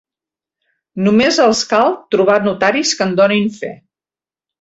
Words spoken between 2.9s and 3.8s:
que en donin fe.